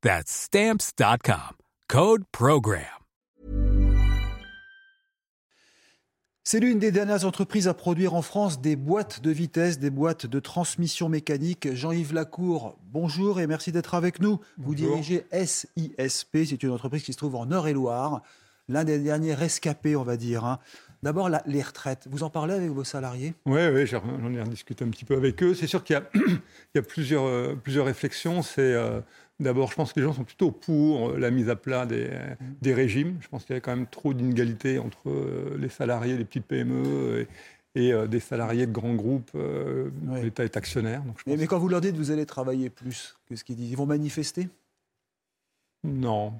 [0.00, 1.56] That's Stamps.com.
[1.88, 2.84] Code Program.
[6.44, 10.24] C'est l'une des dernières entreprises à produire en France des boîtes de vitesse, des boîtes
[10.26, 11.74] de transmission mécanique.
[11.74, 14.38] Jean-Yves Lacour, bonjour et merci d'être avec nous.
[14.56, 18.22] Vous dirigez SISP, c'est une entreprise qui se trouve en Eure-et-Loire,
[18.68, 20.44] l'un des derniers rescapés, on va dire.
[20.44, 20.60] hein.
[21.02, 22.08] D'abord, les retraites.
[22.10, 23.34] Vous en parlez avec vos salariés?
[23.46, 24.02] Oui, oui, j'en
[24.34, 25.54] ai discuté un petit peu avec eux.
[25.54, 26.40] C'est sûr qu'il y a, il
[26.74, 28.42] y a plusieurs, euh, plusieurs réflexions.
[28.42, 29.00] C'est euh,
[29.38, 32.10] d'abord, je pense que les gens sont plutôt pour la mise à plat des,
[32.60, 33.16] des régimes.
[33.20, 36.46] Je pense qu'il y a quand même trop d'inégalités entre euh, les salariés des petites
[36.46, 37.26] PME
[37.76, 39.30] et, et, euh, des salariés de grands groupes.
[39.36, 39.90] euh.
[40.20, 41.02] L'État est actionnaire.
[41.02, 43.44] Donc je mais, pense- mais quand vous leur dites que vous allez travailler plus, qu'est-ce
[43.44, 43.70] qu'ils disent?
[43.70, 44.48] Ils vont manifester?
[45.84, 46.34] Non,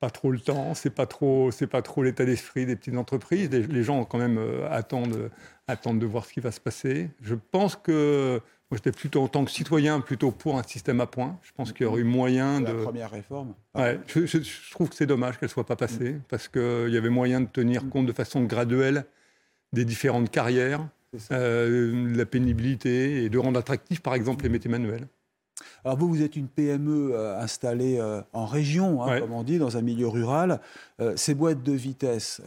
[0.00, 0.74] pas trop le temps.
[0.74, 3.50] C'est pas trop, c'est pas trop l'état d'esprit des petites entreprises.
[3.50, 5.30] Les, les gens quand même euh, attendent,
[5.68, 7.10] attendent de voir ce qui va se passer.
[7.22, 8.40] Je pense que
[8.70, 11.38] moi j'étais plutôt en tant que citoyen plutôt pour un système à points.
[11.42, 12.82] Je pense qu'il y aurait eu moyen La de.
[12.82, 13.54] première réforme.
[13.74, 16.96] Ouais, je, je- je trouve que c'est dommage qu'elle soit pas passée parce qu'il y
[16.96, 19.04] avait moyen de tenir compte de façon graduelle
[19.72, 20.88] des différentes carrières,
[21.32, 25.06] euh, de la pénibilité et de rendre attractifs par exemple les métiers manuels.
[25.84, 29.20] Alors vous, vous êtes une PME euh, installée euh, en région, hein, Ouais.
[29.20, 30.60] comme on dit, dans un milieu rural.
[31.00, 32.40] Euh, ces boîtes de vitesse,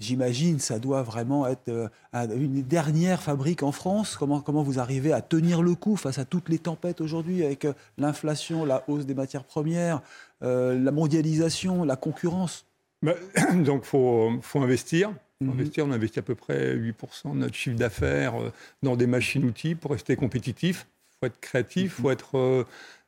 [0.00, 4.16] j'imagine, ça doit vraiment être un- une dernière fabrique en France.
[4.16, 7.66] Comment, comment vous arrivez à tenir le coup face à toutes les tempêtes aujourd'hui avec
[7.98, 10.02] l'inflation, la hausse des matières premières,
[10.40, 12.66] la mondialisation, la concurrence?
[13.02, 13.14] Bah,
[13.54, 15.12] donc, il faut, faut investir.
[15.40, 15.50] Mhm.
[15.50, 15.86] investir.
[15.86, 18.34] On investit à peu près 8% de notre chiffre d'affaires
[18.82, 20.86] dans des machines-outils pour rester compétitif.
[21.24, 22.64] Faut être créatif, il faut être euh,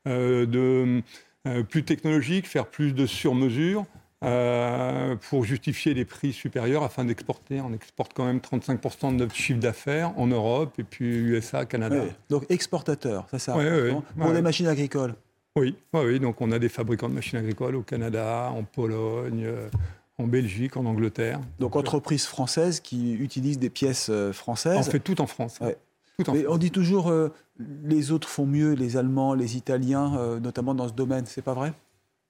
[0.07, 1.03] euh, de,
[1.47, 3.85] euh, plus technologique, faire plus de sur-mesure
[4.25, 7.61] euh, pour justifier des prix supérieurs afin d'exporter.
[7.61, 12.05] On exporte quand même 35% de notre chiffre d'affaires en Europe et puis USA, Canada.
[12.31, 14.05] Donc exportateur, ça ouais, important.
[14.17, 14.25] ouais.
[14.25, 15.15] Pour les machines agricoles.
[15.57, 19.47] Oui, oui, oui, donc on a des fabricants de machines agricoles au Canada, en Pologne,
[20.19, 21.41] en Belgique, en Angleterre.
[21.59, 24.89] Donc entreprises françaises qui utilisent des pièces euh, On françaises.
[24.89, 25.59] fait tout en France.
[25.61, 25.77] Ouais.
[26.19, 27.29] Tout en Mais on dit toujours euh,
[27.85, 31.25] les autres font mieux, les Allemands, les Italiens, euh, notamment dans ce domaine.
[31.27, 31.73] C'est pas vrai?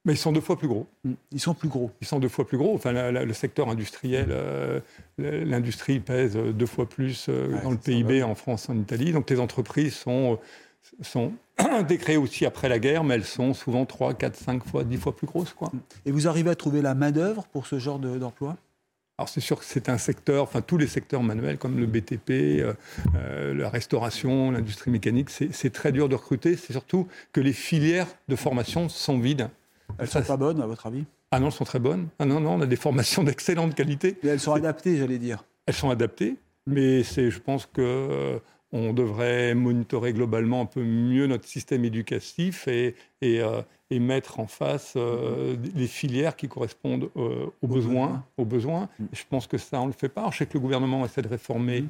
[0.04, 0.86] Mais ils sont deux fois plus gros.
[1.32, 1.90] Ils sont plus gros.
[2.00, 2.74] Ils sont deux fois plus gros.
[2.74, 4.80] Enfin, la- la- le secteur industriel, euh,
[5.18, 9.12] l'industrie pèse deux fois plus euh, Ouais, dans le PIB en France, en Italie.
[9.12, 10.38] Donc les entreprises sont,
[11.02, 11.32] sont
[11.88, 15.14] décréées aussi après la guerre, mais elles sont souvent trois, quatre, cinq fois, dix fois
[15.14, 15.52] plus grosses.
[15.52, 15.70] Quoi.
[16.04, 18.56] Et vous arrivez à trouver la main-d'œuvre pour ce genre de- d'emploi?
[19.18, 22.30] Alors c'est sûr que c'est un secteur, enfin tous les secteurs manuels comme le BTP,
[22.30, 22.74] euh,
[23.14, 26.56] euh, la restauration, l'industrie mécanique, c'est très dur de recruter.
[26.56, 29.48] C'est surtout que les filières de formation sont vides.
[29.98, 31.04] Elles Ça, sont pas bonnes, à votre avis?
[31.30, 32.08] Ah non, elles sont très bonnes.
[32.18, 34.18] Ah non, non, on a des formations d'excellente qualité.
[34.22, 35.44] Mais elles sont adaptées, j'allais dire.
[35.64, 38.38] Elles sont adaptées, mais c'est, je pense que euh,
[38.72, 44.40] on devrait monitorer globalement un peu mieux notre système éducatif et, et, euh, et mettre
[44.40, 48.24] en face euh, les filières qui correspondent euh, aux besoins.
[48.36, 48.88] Aux besoins.
[48.98, 49.04] Mm.
[49.12, 50.22] Je pense que ça, on ne le fait pas.
[50.22, 51.88] Alors, je sais que le gouvernement essaie de réformer Mm.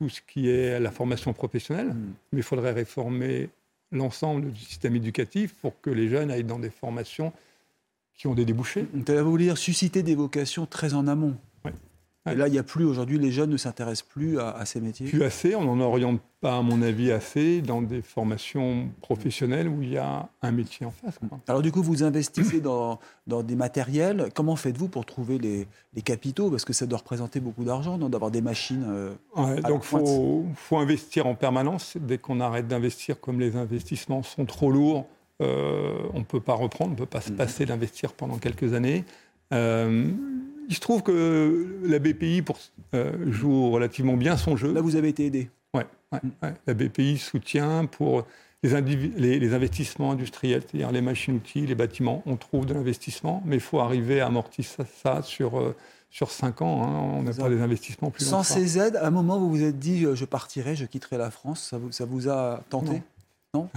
[0.00, 2.12] tout ce qui est la formation professionnelle, Mm.
[2.32, 3.48] mais il faudrait réformer
[3.92, 7.32] l'ensemble du système éducatif pour que les jeunes aillent dans des formations
[8.14, 8.84] qui ont des débouchés.
[8.92, 11.36] Vous voulez dire susciter des vocations très en amont.
[12.30, 14.80] Et là, il n'y a plus, aujourd'hui, les jeunes ne s'intéressent plus à, à ces
[14.80, 15.06] métiers.
[15.08, 19.82] Plus assez, on n'en oriente pas, à mon avis, assez dans des formations professionnelles où
[19.82, 21.18] il y a un métier en face.
[21.28, 21.38] quoi.
[21.48, 24.28] Alors du coup, vous investissez dans, dans des matériels.
[24.34, 26.50] Comment faites-vous pour trouver les, les capitaux?
[26.50, 28.84] Parce que ça doit représenter beaucoup d'argent, D'avoir des machines.
[28.88, 31.96] euh, Ouais, À donc il faut, faut investir en permanence.
[32.00, 35.06] Dès qu'on arrête d'investir, comme les investissements sont trop lourds,
[35.42, 37.36] euh, on ne peut pas reprendre, on ne peut pas se Mhm.
[37.36, 39.04] passer d'investir pendant quelques années.
[39.52, 40.10] Euh,
[40.68, 42.58] il se trouve que la BPI pour,
[42.94, 44.72] euh, joue relativement bien son jeu.
[44.72, 45.50] Là, vous avez été aidé.
[45.74, 46.54] Ouais, ouais, ouais.
[46.66, 48.26] La BPI soutient pour
[48.62, 53.60] les, les, investissements industriels, c'est-à-dire les machines-outils, les bâtiments, on trouve de l'investissement, mais il
[53.60, 55.76] faut arriver à amortir ça, sur, euh,
[56.10, 56.82] sur 5 ans.
[56.82, 57.12] Hein.
[57.18, 59.78] on n'a pas des investissements plus Sans ces aides, à un moment, vous vous êtes
[59.78, 61.68] dit je partirai, je quitterai la France.
[61.70, 63.02] Ça vous, ça vous a tenté?
[63.54, 63.68] Non,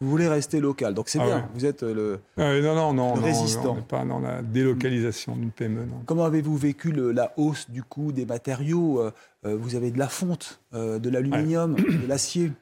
[0.00, 1.48] Vous voulez rester local, donc c'est ah bien.
[1.54, 3.72] Vous êtes le, non, non, non, résistant.
[3.72, 5.86] on n'est pas dans la délocalisation d'une PME.
[6.06, 9.10] Comment avez-vous vécu la hausse du coût des matériaux euh,
[9.44, 12.52] euh, Vous avez de la fonte, de l'aluminium, de l'acier?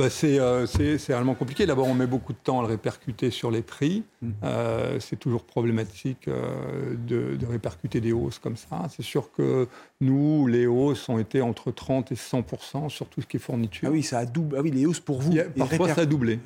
[0.00, 1.66] Bah euh, c'est réellement compliqué.
[1.66, 4.02] D'abord, on met beaucoup de temps à le répercuter sur les prix.
[4.44, 8.86] Euh, c'est toujours problématique euh, de, répercuter des hausses comme ça.
[8.88, 9.68] C'est sûr que
[10.00, 13.88] nous, les hausses ont été entre 30 et 100% sur tout ce qui est fourniture.
[13.88, 14.58] Ah oui, ça a doublé.
[14.58, 15.36] Ah oui, les hausses pour vous.
[15.56, 16.38] parfois, ça a doublé.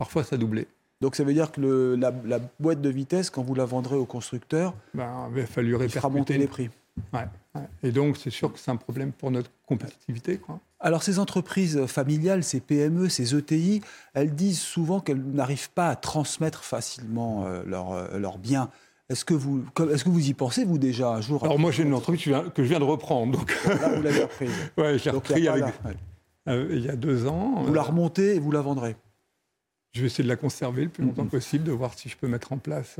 [0.00, 0.66] Parfois, ça a doublé.
[1.02, 4.06] Donc ça veut dire que le, la, boîte de vitesse, quand vous la vendrez au
[4.06, 6.70] constructeur, ben, il va fallu répercuter monter les prix.
[7.12, 7.26] Ouais,
[7.82, 10.38] Et donc, c'est sûr que c'est un problème pour notre compétitivité.
[10.38, 10.58] Quoi.
[10.80, 13.82] Alors, ces entreprises familiales, ces PME, ces ETI,
[14.14, 18.70] elles disent souvent qu'elles n'arrivent pas à transmettre facilement euh, euh, leurs biens.
[19.10, 21.44] Est-ce que, vous, est-ce que vous y pensez, vous, déjà, un jour?
[21.44, 23.38] Alors, moi, j'ai une entreprise que je viens de reprendre.
[23.38, 23.54] Donc...
[23.66, 24.50] Là, vous l'avez reprise.
[24.78, 25.74] oui, je l'ai repris avec...
[26.48, 27.64] Euh, il y a deux ans.
[27.66, 28.96] Vous la remontez et vous la vendrez
[29.92, 32.28] je vais essayer de la conserver le plus longtemps possible, de voir si je peux
[32.28, 32.96] mettre en place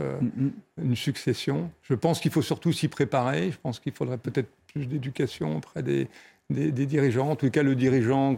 [0.83, 1.71] une succession.
[1.83, 3.53] Je pense qu'il faut surtout s'y préparer.
[3.53, 6.09] Je pense qu'il faudrait peut-être plus d'éducation auprès des,
[6.51, 7.31] des, dirigeants.
[7.31, 8.37] En tout cas, le dirigeant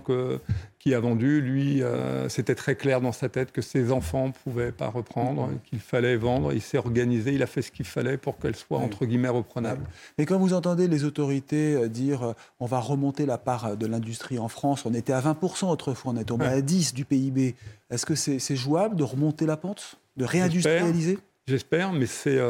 [0.83, 4.33] qui a vendu, lui, euh, c'était très clair dans sa tête que ses enfants ne
[4.33, 5.69] pouvaient pas reprendre, mm-hmm.
[5.69, 6.53] qu'il fallait vendre.
[6.53, 9.85] Il s'est organisé, il a fait ce qu'il fallait pour qu'elle soit, entre guillemets, reprenable.
[10.19, 13.87] Mais quand vous entendez les autorités euh, dire euh, on va remonter la part de
[13.87, 17.55] l'industrie en France, on était à 20% autrefois, on est tombé à 10% du PIB.
[17.91, 21.19] Est-ce que c'est jouable de remonter la pente De réindustrialiser?
[21.47, 22.41] J'espère, mais c'est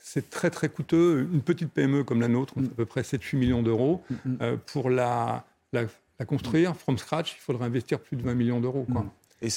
[0.00, 1.28] c'est très très coûteux.
[1.32, 4.02] Une petite PME comme la nôtre, on fait à peu près 7-8 millions d'euros.
[4.10, 4.38] Mm, mm.
[4.42, 5.86] Euh, pour la, la,
[6.26, 8.86] construire from scratch, il faudrait investir plus de 20 millions d'euros.
[8.88, 9.02] Mm.
[9.42, 9.48] Et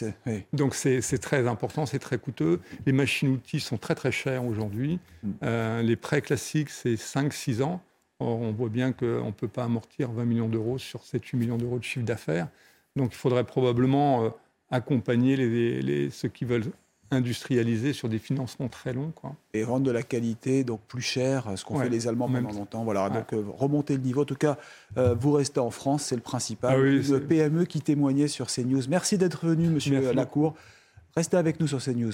[0.54, 2.62] Donc c'est très important, c'est très coûteux.
[2.86, 5.00] Les machines-outils sont très très chères aujourd'hui.
[5.44, 7.82] Euh, les prêts classiques, c'est 5-6 ans.
[8.20, 11.58] Or, on voit bien qu'on ne peut pas amortir 20 millions d'euros sur 7-8 millions
[11.58, 12.48] d'euros de chiffre d'affaires.
[12.96, 14.30] Donc il faudrait probablement euh,
[14.72, 16.72] accompagner les, les, ceux qui veulent
[17.14, 19.12] industrialiser sur des financements très longs.
[19.16, 19.36] Quoi.
[19.54, 22.84] Et rendre de la qualité donc plus cher, ce qu'ont fait les Allemands pendant longtemps.
[22.84, 24.22] Voilà, donc euh, remonter le niveau.
[24.22, 24.58] En tout cas,
[24.98, 26.74] euh, vous restez en France, c'est le principal.
[26.74, 28.84] Ah le PME qui témoignait sur CNews.
[28.90, 30.56] Merci d'être venu, monsieur Lacour.
[31.16, 32.14] Restez avec nous sur CNews.